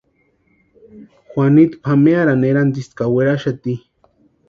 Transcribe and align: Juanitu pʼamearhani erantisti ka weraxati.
Juanitu 1.29 1.75
pʼamearhani 1.83 2.45
erantisti 2.51 2.93
ka 2.99 3.05
weraxati. 3.13 3.73